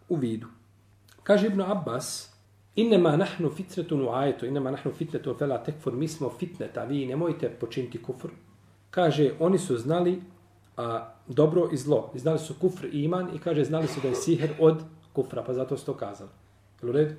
[0.08, 0.46] u vidu.
[1.28, 2.32] Kaže Ibn Abbas,
[2.78, 7.50] Innema nahnu fitretun u ajetu, innema nahnu fitretun fela tekfur, mi smo fitneta, vi nemojte
[7.50, 8.28] počiniti kufr.
[8.90, 10.20] Kaže, oni su znali
[10.76, 12.12] a, dobro i zlo.
[12.14, 15.54] Znali su kufr i iman i kaže, znali su da je siher od kufra, pa
[15.54, 16.30] zato su to kazali.
[16.82, 17.14] Jel u redu?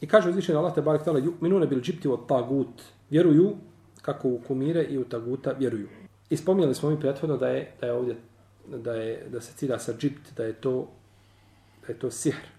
[0.00, 3.54] I kaže uzvišen Allah te barek tala, minune bil džipti od tagut, vjeruju
[4.02, 5.88] kako u kumire i u taguta vjeruju.
[6.30, 8.16] I spominjali smo mi prethodno da je, da je ovdje,
[8.66, 10.88] da, je, da se cilja sa džipt, da je to,
[11.86, 12.55] da je to sihr.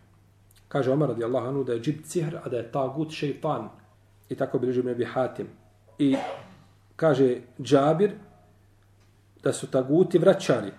[0.67, 3.69] Kaže Omar radi Allah anu da je džib cihr, a da je tagut šeitan.
[4.29, 5.47] I tako bilježi me hatim.
[5.99, 6.15] I
[6.95, 8.11] kaže Džabir,
[9.43, 10.71] da su taguti vraćari,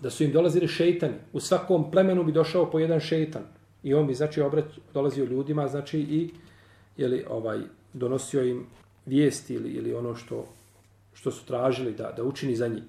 [0.00, 1.14] da su im dolazili šeitani.
[1.32, 3.42] U svakom plemenu bi došao po jedan šeitan.
[3.82, 4.64] I on bi, znači, obrać,
[4.94, 6.30] dolazio ljudima, znači, i
[6.96, 7.60] jeli, ovaj,
[7.92, 8.66] donosio im
[9.06, 10.44] vijesti ili, ili ono što,
[11.14, 12.82] što su tražili da, da učini za njih.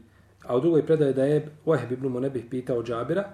[0.45, 3.29] A u drugoj predaje da je Wahib ibn Munebih pitao Džabira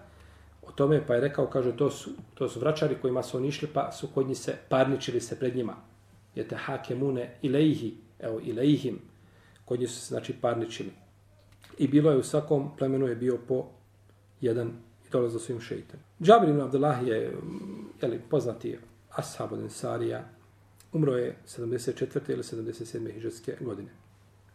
[0.80, 3.92] tome, pa je rekao, kaže, to su, to su vraćari kojima su oni išli, pa
[3.92, 5.76] su kod njih se parničili se pred njima.
[6.36, 9.00] Jete hakemune ilaihi, evo, ilaihim,
[9.66, 10.92] kod njih su se, znači, parničili.
[11.78, 13.66] I bilo je u svakom plemenu je bio po
[14.42, 14.68] jedan
[15.08, 16.00] i dolazio svim šeitem.
[16.22, 18.78] Džabir ibn Abdullah je, mm, jeli, poznati
[19.10, 20.24] ashab od Ensarija,
[20.94, 22.32] umro je 74.
[22.32, 23.14] ili 77.
[23.14, 23.90] hiđarske godine.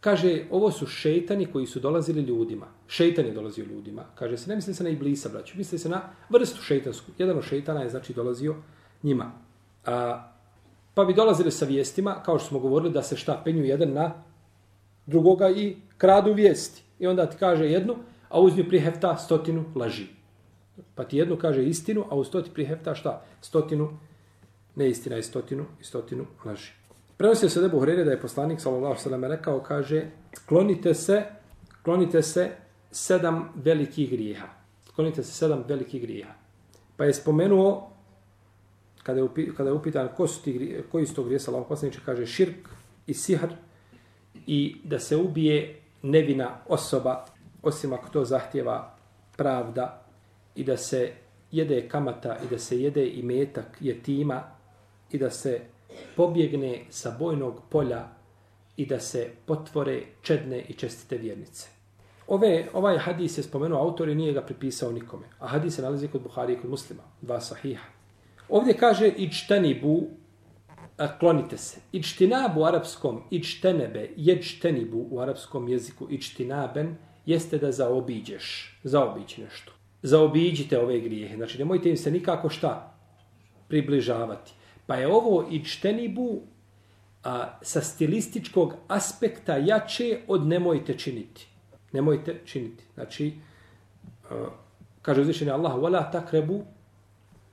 [0.05, 2.65] Kaže, ovo su šeitani koji su dolazili ljudima.
[2.87, 4.03] Šeitan je dolazio ljudima.
[4.15, 5.57] Kaže se, ne misli se na Iblisa, braću.
[5.57, 7.11] Misli se na vrstu šeitansku.
[7.17, 8.55] Jedan od šeitana je, znači, dolazio
[9.03, 9.31] njima.
[9.85, 10.27] A,
[10.93, 14.23] pa bi dolazili sa vijestima, kao što smo govorili, da se šta penju jedan na
[15.05, 16.83] drugoga i kradu vijesti.
[16.99, 17.95] I onda ti kaže jednu,
[18.29, 20.07] a uz nju prihefta stotinu laži.
[20.95, 23.21] Pa ti jednu kaže istinu, a uz to ti prihefta šta?
[23.41, 23.97] Stotinu
[24.75, 26.84] neistina i stotinu i stotinu laži.
[27.17, 30.05] Prenosio se Debu Hrere da je poslanik sallallahu sallam rekao, kaže,
[30.45, 31.23] klonite se,
[31.83, 32.49] klonite se
[32.91, 34.47] sedam velikih grijeha.
[34.95, 36.33] Klonite se sedam velikih grijeha.
[36.97, 37.91] Pa je spomenuo,
[39.03, 42.25] kada je, kada je upitan ko su ti, koji su to grije, sallallahu poslaniče, kaže
[42.25, 42.69] širk
[43.07, 43.49] i sihr
[44.47, 47.25] i da se ubije nevina osoba,
[47.63, 48.95] osim ako to zahtjeva
[49.37, 50.05] pravda
[50.55, 51.11] i da se
[51.51, 54.43] jede kamata i da se jede i metak jetima
[55.11, 55.61] i da se
[56.15, 58.07] pobjegne sa bojnog polja
[58.77, 61.67] i da se potvore čedne i čestite vjernice.
[62.27, 65.25] Ove, ovaj hadis je spomenuo autor i nije ga pripisao nikome.
[65.39, 67.03] A hadis se nalazi kod Buhari i kod muslima.
[67.21, 67.85] Dva sahiha.
[68.49, 70.07] Ovdje kaže ičtani bu,
[71.19, 71.79] klonite se.
[71.91, 79.71] Ičtinabu u arapskom, ičtenebe, ječtenibu u arapskom jeziku, ičtinaben, jeste da zaobiđeš, zaobići nešto.
[80.01, 81.35] Zaobiđite ove grijehe.
[81.35, 82.97] Znači, nemojte im se nikako šta
[83.67, 84.53] približavati.
[84.87, 86.41] Pa je ovo ičtenibu
[87.23, 91.47] a, sa stilističkog aspekta jače od nemojte činiti.
[91.91, 92.83] Nemojte činiti.
[92.93, 93.33] Znači,
[94.29, 94.45] a,
[95.01, 96.61] kaže uzvišenje Allah, wala تَكْرَبُوا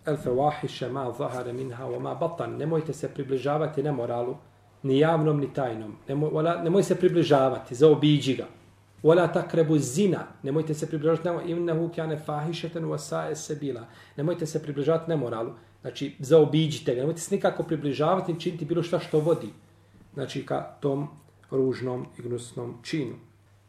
[0.06, 1.04] الْفَوَاحِشَ fawahisha ma
[1.52, 2.46] مِنْهَا وَمَا wa.
[2.46, 4.36] Nemojte se približavati nemoralu,
[4.82, 5.96] ni javnom, ni tajnom.
[6.08, 8.46] Nemoj, wala, nemoj se približavati, zaobiđi ga.
[9.02, 10.26] Wala takrebu zina.
[10.42, 11.50] Nemojte se približavati nemoralu.
[11.50, 13.84] Innehu kjane fahishatan wa sa'e.
[14.16, 15.52] Nemojte se približavati nemoralu.
[15.82, 17.00] Znači, zaobiđite ga.
[17.00, 19.48] Nemojte se nikako približavati i činiti bilo šta što vodi.
[20.14, 21.08] Znači, ka tom
[21.50, 23.14] ružnom i gnusnom činu.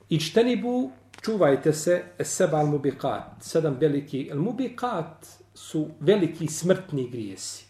[0.09, 3.41] I čtenibu, čuvajte se, seba al mubiqat.
[3.41, 4.29] Sedam veliki.
[4.31, 7.65] Al mubiqat su veliki smrtni grijesi.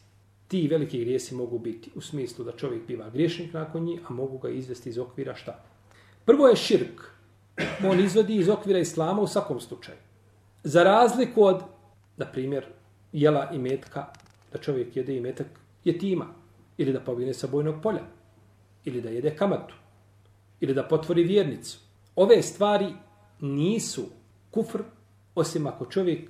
[0.48, 4.38] Ti veliki grijesi mogu biti u smislu da čovjek biva griješnik nakon njih, a mogu
[4.38, 5.64] ga izvesti iz okvira šta?
[6.26, 7.02] Prvo je širk.
[7.86, 9.98] On izvodi iz okvira islama u svakom slučaju.
[10.64, 11.62] Za razliku od,
[12.18, 12.66] na primjer,
[13.12, 14.06] jela i metka
[14.54, 15.48] da čovjek jede i metak
[15.84, 16.26] jetima,
[16.78, 18.02] ili da pobine sa bojnog polja,
[18.86, 19.76] ili da jede kamatu,
[20.60, 21.80] ili da potvori vjernicu.
[22.16, 22.94] Ove stvari
[23.40, 24.04] nisu
[24.52, 24.82] kufr,
[25.36, 26.30] osim ako čovjek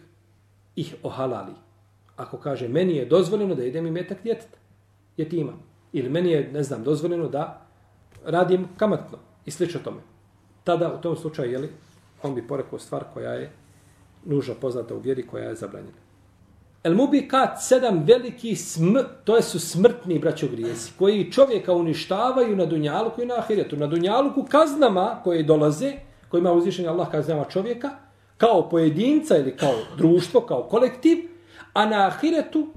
[0.76, 1.54] ih ohalali.
[2.16, 4.58] Ako kaže, meni je dozvoljeno da jedem i metak djeteta,
[5.18, 5.54] jetima,
[5.94, 7.66] ili meni je, ne znam, dozvoljeno da
[8.26, 10.02] radim kamatno, i slično tome.
[10.64, 11.70] Tada, u tom slučaju, jeli,
[12.24, 13.52] on bi porekao stvar koja je
[14.26, 16.03] nužno poznata u vjeri, koja je zabranjena.
[16.84, 23.22] El mubikat sedam veliki sm, to su smrtni braćo grijesi, koji čovjeka uništavaju na dunjalku
[23.22, 23.78] i na ahiretu.
[23.78, 25.94] Na dunjalku kaznama koje dolaze,
[26.30, 27.90] kojima uzvišenje Allah kaznama čovjeka,
[28.38, 31.18] kao pojedinca ili kao društvo, kao kolektiv,
[31.74, 32.68] a na ahiretu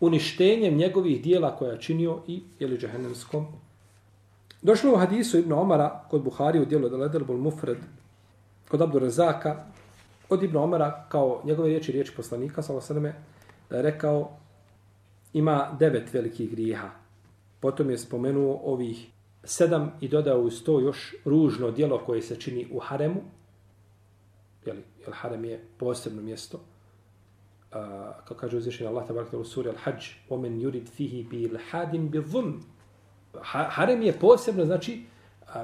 [0.00, 3.46] uništenjem njegovih dijela koja činio i ili džahennemskom.
[4.62, 7.78] Došlo u hadisu Ibn Omara kod Buhari u dijelu Daledel Mufred,
[8.68, 9.64] kod Abdur Razaka,
[10.30, 13.14] od Ibn Omara, kao njegove riječi, riječi poslanika, sa osadame,
[13.70, 14.30] da je rekao,
[15.32, 16.90] ima devet velikih grijeha.
[17.60, 19.10] Potom je spomenuo ovih
[19.44, 23.20] sedam i dodao uz to još ružno dijelo koje se čini u haremu.
[24.66, 26.60] Jeli, jer harem je posebno mjesto.
[27.72, 32.22] a, kao kaže uzvišenje Allah tabarak u suri Al-Hajj, omen yurid fihi bil hadin bil
[32.22, 32.62] dhum.
[33.42, 35.04] Harem je posebno, znači,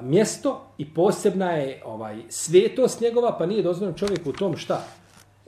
[0.01, 4.83] mjesto i posebna je ovaj svetost njegova, pa nije dozvoljeno čovjeku u tom šta?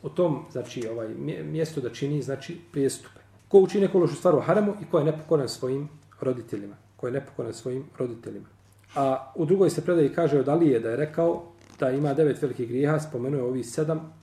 [0.02, 1.08] U tom, znači, ovaj
[1.44, 3.20] mjesto da čini, znači, prijestupe.
[3.48, 5.90] Ko učini neku lošu stvar u haramu i ko je nepokoran svojim
[6.22, 6.76] roditeljima.
[6.96, 8.48] Ko je nepokoran svojim roditeljima.
[8.96, 11.44] A u drugoj se predaji kaže od Alije da je rekao
[11.80, 14.14] da ima devet velikih grijeha, spomenuje ovi sedam,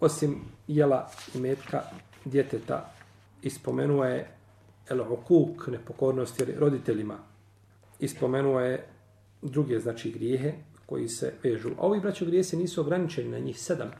[0.00, 1.82] osim jela i metka
[2.24, 2.92] djeteta
[3.42, 4.30] i spomenuo je
[4.90, 7.18] el okuk, nepokornost roditeljima.
[7.98, 8.86] I spomenuo je
[9.42, 10.52] druge, znači, grijehe
[10.86, 11.68] koji se vežu.
[11.68, 13.90] A ovi braćo grijesi nisu ograničeni na njih sedam,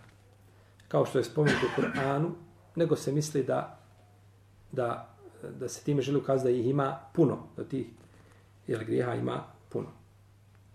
[0.88, 2.31] kao što je spomenuto u Kur'anu,
[2.77, 3.81] nego se misli da,
[4.72, 5.16] da,
[5.59, 7.87] da se time želi ukazati da ih ima puno, da tih
[8.66, 9.88] jel, grijeha ima puno.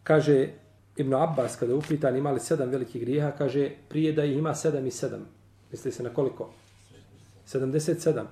[0.04, 0.50] Kaže
[0.96, 4.88] Ibn Abbas, kada je upitan imali sedam velikih grijeha, kaže prije da ih ima sedam
[4.88, 5.26] i sedam.
[5.72, 6.54] Misli se na koliko?
[7.48, 8.26] 77.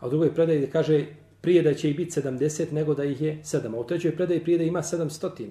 [0.00, 1.06] A u drugoj predaji kaže
[1.40, 3.74] prije da će ih biti 70 nego da ih je 7.
[3.74, 5.50] A u trećoj predaji prije da ima 700.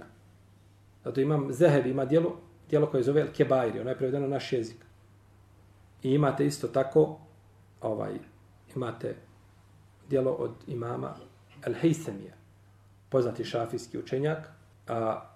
[1.06, 2.38] Zato imam Zehev, ima dijelo,
[2.70, 4.86] dijelo koje zove Kebairi, ono je prevedeno naš jezik.
[6.04, 7.20] I imate isto tako,
[7.82, 8.14] ovaj,
[8.76, 9.16] imate
[10.10, 11.16] dijelo od imama
[11.66, 12.34] El Hejsemija,
[13.10, 14.50] poznati šafijski učenjak,
[14.88, 15.30] a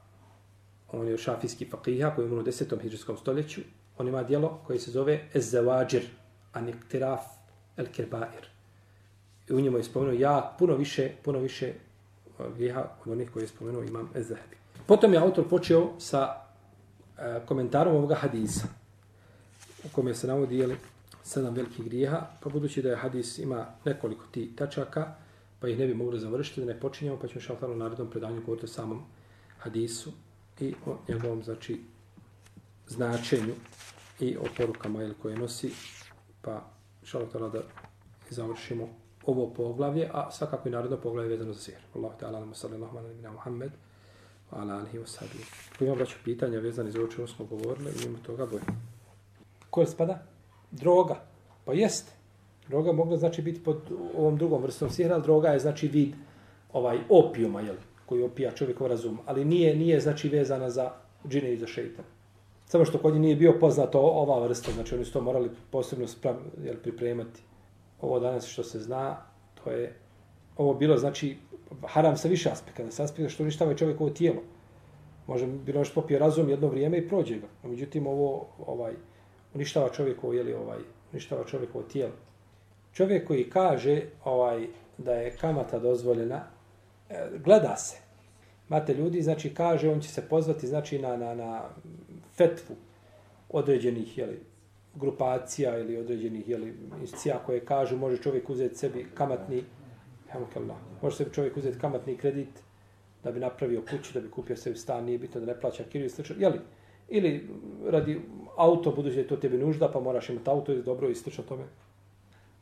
[0.92, 2.82] on je šafijski fakiha koji je u 10.
[2.82, 3.62] hijđarskom stoljeću.
[3.98, 6.04] On ima dijelo koje se zove Ezzawajir,
[6.54, 7.22] Aniktiraf
[7.78, 8.48] El Kebair.
[9.50, 13.44] I u njemu je spomenuo ja puno više, puno više eh, grijeha od onih koje
[13.44, 14.59] je spomenuo imam Ezzahebi.
[14.90, 18.66] Potom je autor počeo sa e, komentarom ovoga hadisa
[19.86, 20.78] u kome se navodi jeli,
[21.24, 25.16] sedam velikih grijeha, pa budući da je hadis ima nekoliko ti tačaka,
[25.60, 28.42] pa ih ne bi mogli završiti, da ne počinjemo, pa ćemo šaltano u narednom predanju
[28.42, 29.04] govoriti o samom
[29.58, 30.12] hadisu
[30.60, 31.82] i o njegovom, znači,
[32.88, 33.54] značenju
[34.20, 35.72] i o porukama ili koje nosi,
[36.42, 36.62] pa
[37.04, 37.62] šaltano da
[38.30, 38.90] završimo
[39.26, 41.80] ovo poglavlje, a svakako i narodno poglavlje vezano za sihr.
[41.96, 43.72] Allah te alamu sallallahu alaihi wa Muhammed
[44.52, 45.44] ala alihi wa sahbihi.
[45.78, 48.64] Ko ima braću pitanja vezane za ovo čemu smo govorili, mimo toga boje.
[49.70, 50.24] Ko spada?
[50.72, 51.22] Droga.
[51.66, 52.12] Pa jeste.
[52.68, 53.78] Droga mogla znači biti pod
[54.18, 56.16] ovom drugom vrstom sihra, ali droga je znači vid
[56.74, 60.92] ovaj opijuma, jel, koji opija čovjekov razum, ali nije nije znači vezana za
[61.28, 62.06] džine i za šeitan.
[62.66, 66.08] Samo što kod njih nije bio poznato ova vrsta, znači oni su to morali posebno
[66.08, 67.42] sprav, jel, pripremati.
[68.02, 69.18] Ovo danas što se zna,
[69.64, 69.96] to je
[70.60, 71.38] ovo bilo znači
[71.88, 74.42] haram sa više aspekta, da aspekta što uništava čovjekovo tijelo.
[75.28, 77.48] Može bilo što popije razum jedno vrijeme i prođe ga.
[77.64, 78.94] Međutim, ovo ovaj
[79.54, 80.80] uništava čovjekovo, jeli, ovaj,
[81.12, 82.14] uništava čovjekovo tijelo
[82.94, 84.68] čovjek koji kaže ovaj
[84.98, 86.42] da je kamata dozvoljena,
[87.10, 87.98] e, gleda se.
[88.70, 91.62] Mate ljudi, znači kaže, on će se pozvati znači na, na, na
[92.38, 92.76] fetvu
[93.50, 94.40] određenih jeli,
[94.96, 99.64] grupacija ili određenih jeli, institucija koje kažu može čovjek uzeti sebi kamatni
[101.02, 102.64] može sebi čovjek uzeti kamatni kredit
[103.24, 106.10] da bi napravio kuću, da bi kupio sebi stan, nije bitno da ne plaća kiriju
[106.10, 106.60] i Jeli,
[107.10, 107.50] ili
[107.88, 108.22] radi
[108.58, 111.44] auto, budući da je to tebi nužda, pa moraš imati auto i dobro i slično
[111.44, 111.64] tome.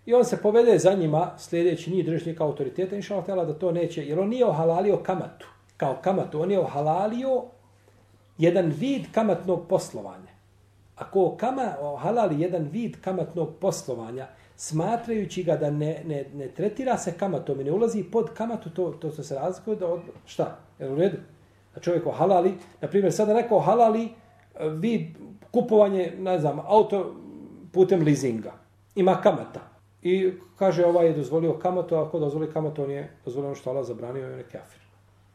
[0.05, 4.05] I on se povede za njima sljedeći njih držnik autoriteta, inša Allah, da to neće,
[4.05, 7.43] jer on nije ohalalio kamatu, kao kamatu, on je ohalalio
[8.37, 10.37] jedan vid kamatnog poslovanja.
[10.95, 17.13] Ako kama ohalali jedan vid kamatnog poslovanja, smatrajući ga da ne, ne, ne tretira se
[17.17, 20.59] kamatom i ne ulazi pod kamatu, to, to se razlikuje da od, šta?
[20.79, 21.17] Je u redu?
[21.75, 25.01] Da čovjek ohalali, na primjer, sada neko halali eh, vid
[25.51, 27.15] kupovanje, ne znam, auto
[27.71, 28.53] putem leasinga.
[28.95, 29.61] Ima kamata.
[30.01, 33.69] I kaže, ovaj je dozvolio kamatu, a ako dozvoli kamatu, on je dozvolio ono što
[33.69, 34.81] Allah zabranio, on je kafir.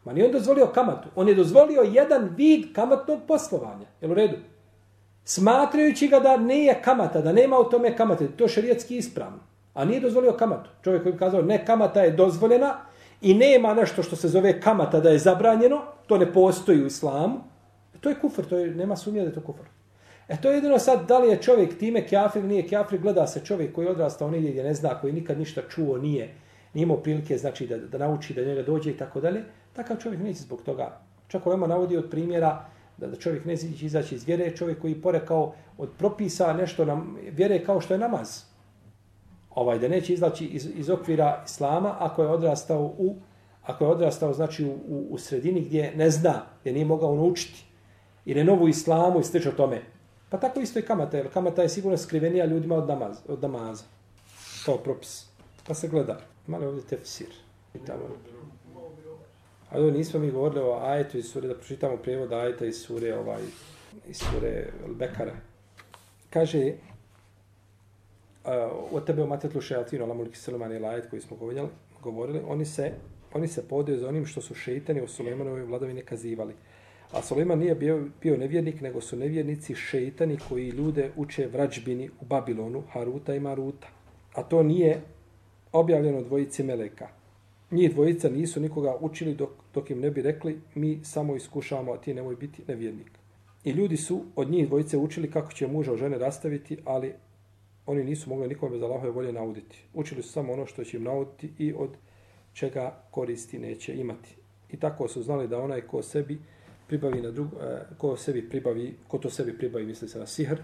[0.05, 3.87] Ma nije on dozvolio kamatu, on je dozvolio jedan vid kamatnog poslovanja.
[4.01, 4.37] Jel u redu?
[5.25, 9.39] Smatrajući ga da nije kamata, da nema u tome kamate, to je šarijetski ispravno.
[9.75, 10.71] A nije dozvolio kamatu.
[10.85, 12.75] Čovjek koji bi kazao, ne, kamata je dozvoljena
[13.21, 17.41] i nema nešto što se zove kamata da je zabranjeno, to ne postoji u islamu.
[17.95, 19.65] E, to je kufr, to je, nema sumnje da je to kufr.
[20.29, 23.45] E to je jedino sad, da li je čovjek time kjafir, nije kjafir, gleda se
[23.45, 26.35] čovjek koji je odrastao negdje gdje ne zna, koji nikad ništa čuo, nije,
[26.75, 30.23] nije imao prilike znači, da, da nauči, da njega dođe i tako dalje, takav čovjek
[30.23, 31.01] neće zbog toga.
[31.29, 32.65] Čak ovaj ovima navodi od primjera
[33.03, 37.17] da, da čovjek ne neće izaći iz vjere, čovjek koji porekao od propisa nešto nam
[37.31, 38.43] vjere kao što je namaz.
[39.51, 43.17] Ovaj, da neće izaći iz, iz okvira islama ako je odrastao u
[43.63, 47.65] ako je odrastao znači u, u, u sredini gdje ne zna, gdje nije mogao naučiti
[48.25, 49.83] i ne novu islamu i slično tome.
[50.31, 53.85] Pa tako isto i kamata, jer kamata je sigurno skrivenija ljudima od, namaz, od namaza.
[54.65, 55.27] Kao propis.
[55.67, 56.21] Pa se gleda.
[56.47, 57.29] Malo ovdje tefsir.
[57.87, 58.05] Tamo.
[59.73, 63.43] Ali nismo mi govorili o ajetu iz sure, da pročitamo prijevod ajeta iz sure, ovaj,
[64.09, 64.67] iz sure
[64.99, 65.33] Bekara.
[66.31, 66.75] Kaže, e,
[68.45, 68.53] uh,
[68.93, 71.69] od tebe o matetlu šeatinu, ala mulki selemani ili ajet koji smo govorili,
[72.03, 72.93] govorili oni se,
[73.35, 76.55] oni se podaju za onim što su šeitani u Sulejmanovoj vladavini kazivali.
[77.13, 82.25] A Suleiman nije bio, bio nevjernik, nego su nevjernici šeitani koji ljude uče vrađbini u
[82.25, 83.87] Babilonu, Haruta i Maruta.
[84.35, 85.01] A to nije
[85.73, 87.09] objavljeno dvojici Meleka.
[87.73, 92.01] Njih dvojica nisu nikoga učili dok, dok im ne bi rekli mi samo iskušavamo, a
[92.01, 93.11] ti nemoj biti nevjernik.
[93.65, 97.13] I ljudi su od njih dvojice učili kako će muža o žene rastaviti, ali
[97.87, 99.85] oni nisu mogli nikome bez Allahove volje nauditi.
[99.95, 101.91] Učili su samo ono što će im nauditi i od
[102.53, 104.37] čega koristi neće imati.
[104.71, 106.39] I tako su znali da onaj ko sebi
[106.87, 110.61] pribavi na drug, e, ko sebi pribavi, ko to sebi pribavi, misli se na sihr,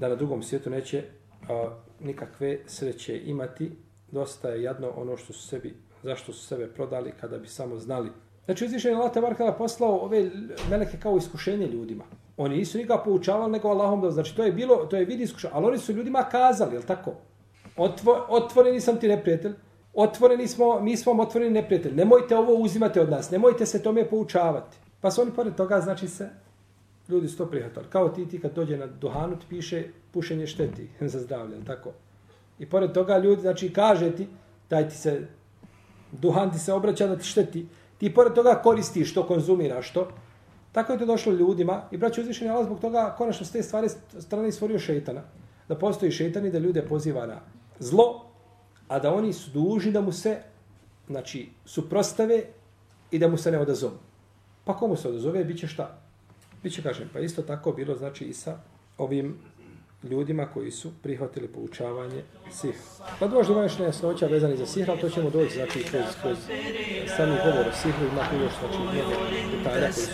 [0.00, 1.04] da na drugom svijetu neće
[1.48, 3.70] a, nikakve sreće imati.
[4.12, 5.74] Dosta je jadno ono što su sebi,
[6.04, 8.10] zašto su sebe prodali kada bi samo znali.
[8.44, 10.30] Znači, uzvišen je Allah Tebar poslao ove
[10.70, 12.04] meleke kao iskušenje ljudima.
[12.36, 15.52] Oni nisu nikada poučavali nego Allahom da, znači to je bilo, to je vidi iskušenje,
[15.54, 17.12] ali oni su ljudima kazali, je tako?
[17.76, 19.52] Otvo, otvoreni sam ti neprijatelj,
[19.94, 24.76] otvoreni smo, mi smo otvoreni neprijatelj, nemojte ovo uzimati od nas, nemojte se tome poučavati.
[25.00, 26.30] Pa su oni pored toga, znači se,
[27.08, 27.86] ljudi su to prihvatali.
[27.90, 31.90] Kao ti, ti kad dođe na duhanu, ti piše pušenje šteti za zdravlje, tako?
[32.58, 34.28] I pored toga ljudi, znači, kaže ti,
[34.70, 35.26] daj ti se,
[36.20, 37.66] duhan ti se obraća da ti šteti,
[37.98, 40.08] ti pored toga koristiš što konzumiraš, što?
[40.72, 43.88] Tako je to došlo ljudima i braći uzvišeni Allah zbog toga konačno s te stvari
[44.18, 45.22] strane stvorio šeitana.
[45.68, 47.40] Da postoji šeitan i da ljude poziva na
[47.78, 48.24] zlo,
[48.88, 50.38] a da oni su dužni da mu se
[51.06, 52.42] znači, suprostave
[53.10, 53.94] i da mu se ne odazovu.
[54.64, 55.98] Pa komu se odazove, bit će šta?
[56.62, 58.58] Biće, kažem, pa isto tako bilo znači i sa
[58.98, 59.38] ovim
[60.10, 62.74] ljudima koji su prihvatili poučavanje sihr.
[63.18, 66.38] Pa dođe do još nejasnoća vezani za sihr, ali to ćemo doći znači kroz, kroz
[67.16, 69.24] sami govor o sihru, ima tu još znači mnogo
[69.56, 70.10] detalja koji su